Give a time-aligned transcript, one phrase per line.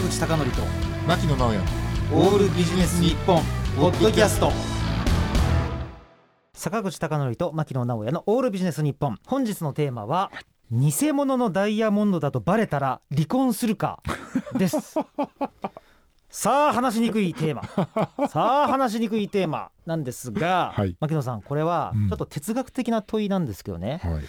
[0.00, 0.62] 坂口孝則と
[1.06, 1.58] 牧野直哉。
[2.14, 3.42] オールビジネス日本
[3.76, 4.50] ポッドキャスト。
[6.54, 9.18] 坂口孝則と牧野直哉のオールビジネス日本。
[9.26, 10.30] 本日のテーマは
[10.70, 14.02] 偽物のダイヤモンドだとバレたら離婚するか
[14.56, 14.94] です。
[16.30, 18.28] さあ話しにくいテーマ。
[18.28, 19.70] さあ話しにくいテーマ。
[19.84, 20.96] なんですが、はい。
[20.98, 22.08] 牧野さんこれはうん。
[22.08, 24.22] ちょっと哲学的な問いなんですけどね、はい、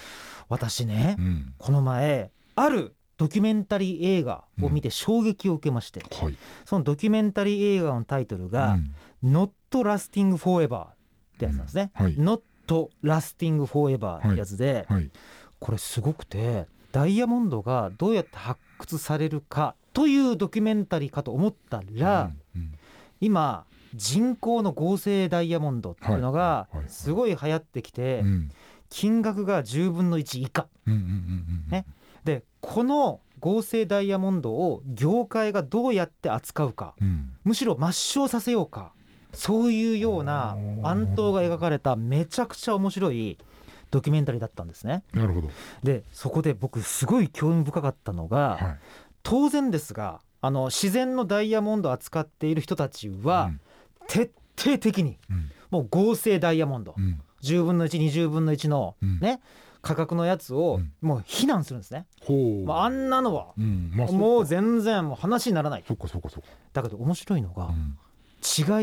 [0.49, 6.35] 私ねうん、この前あるドキュメンタリー映画を見て衝撃を受けまして、はい、
[6.65, 8.79] そのドキュメンタリー映画のタイトルが
[9.23, 10.93] 「Not Lasting Forever」っ
[11.37, 11.91] てやつなんですね。
[11.99, 12.05] うん。
[12.05, 12.15] はい。
[12.15, 12.41] Not
[13.03, 15.11] Lasting Forever ってやつで、うん、はい、
[15.59, 22.73] これすごくてダイヤモンドがどうやって発掘されるかというドキュメンタリーかと思ったら、うん
[23.23, 26.77] 今人工の合成ダイヤモンドっていうのがはい。
[26.77, 26.89] はい。
[26.89, 28.51] すごい流行ってきて、うん、うん、
[28.89, 30.67] 金額が10分の1以下。
[30.87, 31.85] うん、うん、うん、ね
[32.23, 38.93] でこの合成ダイヤモンドを業界がどうやって扱うかうん、むしろ抹消させようか
[39.33, 43.37] そういうような暗闘が描かれためちゃくちゃ面白い
[43.89, 45.03] ドキュメンタリーだったんですね。
[45.13, 45.49] なるほど、
[45.83, 48.77] でそこで僕すごい興味深かったのが、はい、
[49.23, 53.51] 当然ですがあの自然のダイヤモンドを扱っている人たちは、
[54.07, 59.19] 徹底的にうん、もう合成ダイヤモンド、うん、うん、10分の120分の1のうん。
[59.19, 59.41] ね、
[59.81, 60.93] 価格のやつをうん。
[61.01, 62.05] もう非難するんですね。
[62.21, 65.83] ほう、まあ、あんなのはうん、まあ、もう全、全然もう話にならない。
[65.87, 67.97] そっか、そっか、そっか、だけど面白いのがうん、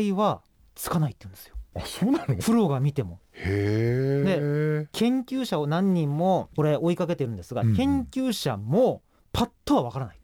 [0.01, 0.41] 違いは
[0.75, 1.55] つかないって言うんですよ。
[1.75, 2.35] あ、そうなの？
[2.35, 3.19] プロが見ても。
[3.33, 4.87] へえ。
[4.91, 10.19] 研究者を何人もこれ追いかけてるんですが、研究者もパッとは分からない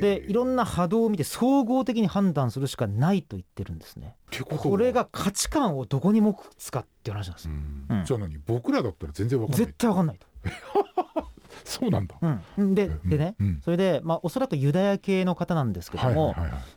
[0.00, 4.16] でいろんな波動を見て総合的に判断するしかないと言ってるんですね。
[4.42, 4.62] ことは。
[4.62, 7.44] これ、が価値観をどこに持つかっていう話なんです。
[7.48, 7.86] よ、うん。
[7.98, 8.04] うん。
[8.04, 9.66] じゃあ何、僕らだったら全然わかんない。
[9.66, 9.74] 絶。
[9.78, 10.26] 対分かんないと、
[11.64, 12.16] そうなんだ。
[12.56, 13.10] うん、でうん。
[13.10, 13.60] でね、うん。
[13.64, 16.34] それで、まあ、おそらくユダヤ系の方なんですけども、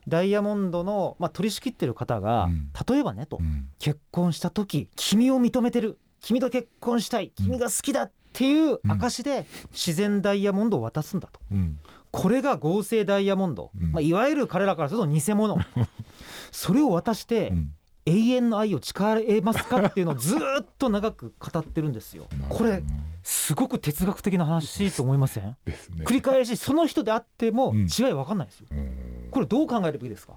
[0.07, 2.71] ダイヤモンドの、まあ、取り仕切ってる方が、うん。
[2.87, 5.99] 例えばねと、うん、結婚した時君を認めてる。
[6.21, 7.31] 君と結婚したい。
[7.35, 11.39] 君が好きだっていう証で自然ダイヤモンドを渡すんだと。
[11.51, 11.79] うん、
[12.11, 13.91] これが合成ダイヤモンド、うん。
[13.91, 15.57] まあ、いわゆる彼らからすると偽物。
[16.51, 17.71] それを渡してうん、
[18.05, 18.93] 永遠の愛を誓
[19.27, 22.27] えますかっていうのをずーっと長く語ってるんですよ。
[22.49, 22.81] これ
[23.21, 25.57] すごく哲学的な話と思いません？
[25.65, 26.05] ですね。
[26.05, 27.79] 繰り返しその人であってもうん。
[27.81, 28.67] 違い分かんないですよ。
[28.71, 29.27] うん。
[29.29, 30.35] これどう考えるべきですか？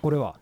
[0.00, 0.36] これは。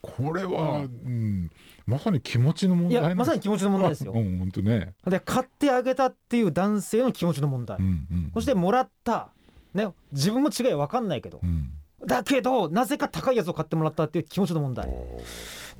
[0.00, 1.50] これは、うん、
[1.86, 4.12] まさに気持ちの問い題やまさに気持ちの問題ですよ。
[4.12, 4.94] うん、本当ね。
[5.06, 9.30] で買ってあげたっていう男性の気持ちの問題、うん、うん、そしてもらった、
[9.78, 11.40] ね、自分も違い分かんないけど。
[11.42, 11.70] うん、
[12.06, 14.90] だけどなぜか高いやつを買ってもらったっていう気持ちの問題。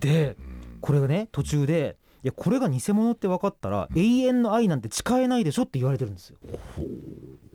[0.01, 0.37] で
[0.81, 6.39] これがね途中でいやこれが偽物って分かったら永遠の愛なんて誓えないでしょって言われてるんですよ。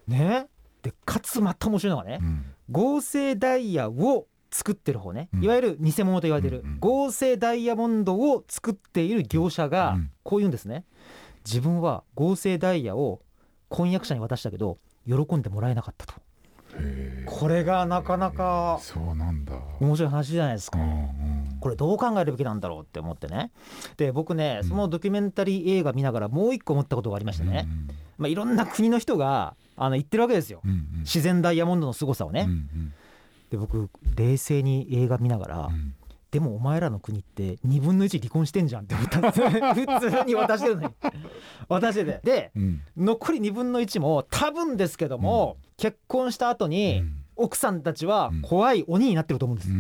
[0.08, 0.48] ね。
[0.82, 5.44] でかつまた面白いのがねうん、合成ダイヤを作ってる方ね、うん。
[5.44, 10.12] いわゆる偽物と言われてる、合成ダイヤモンドを作っている業者がうん。
[10.24, 10.86] こう言うんですね。
[11.46, 13.22] 自分は合成ダイヤを
[13.70, 16.14] 婚約者に渡したけど喜んでもらえなかったと
[17.26, 19.54] これがなかなかそうなんだ。
[19.80, 20.80] 面白い話じゃないですか。
[20.80, 23.52] うん、うん、これどう考えるべきなんだろうって思ってね。
[23.98, 24.70] で僕ねうん。
[24.70, 27.68] そのドキュメンタリー映画見ながらもう一個思ったことがありましてね、
[28.18, 30.62] まあ、いろんな国の人があの言ってるわけですよ。
[30.64, 32.94] うん、うん、自然ダイヤモンドの凄さをね、うん、うん、
[33.50, 35.96] で僕冷静に映画見ながら、うん、
[36.34, 40.96] でもお前らの国って2分の1離婚してんじゃんって思ったんですよ 普通に渡してるのに。
[41.70, 42.22] 渡してて。
[42.24, 48.42] でうん、残り2分の1も多分ですけども、結婚した後うに、ん、奥さんたちはうん。
[48.42, 49.80] 怖い鬼になってると思うんです、うん、う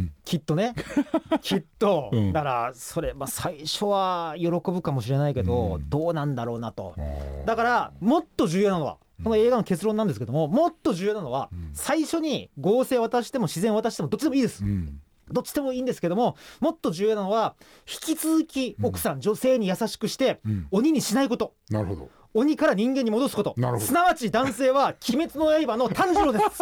[0.00, 0.74] ん、きっとね。
[1.40, 2.32] きっと、うん。
[2.34, 5.88] だからそれ、まあ、最初は喜ぶかもしれないけど、うん。
[5.88, 6.94] どうなんだろうなと。
[6.98, 7.46] うん。
[7.46, 11.70] だからもっと重要なのはうんこの映画の結論なんですけどももっと重要なのはうん。
[11.72, 14.62] 最初に合成渡しても自然渡してもどっちでもいいです。
[14.62, 17.54] うん、どっちでもいいんですけどももっと重要なのは
[17.86, 21.54] 引き続き奥さん、女性に優しくしてうん、鬼にしないこと。
[21.70, 22.08] なるほど。
[22.34, 23.54] 鬼から人間に戻すこと。
[23.78, 26.60] すなわち男性は 鬼滅の刃の炭治郎です。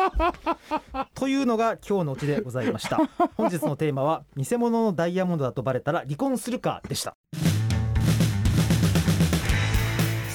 [1.14, 3.00] というのが今日のうちでございました。
[3.36, 7.16] 本日のテーマは偽物のダイヤモンドだとバレたら離婚するかでした。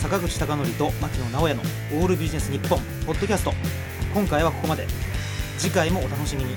[0.01, 1.61] 坂口孝則と牧野直哉の
[2.01, 3.53] オールビジネス日本ポッドキャスト。
[4.13, 4.85] 今回はここまで。
[5.57, 6.55] 次回もお楽しみに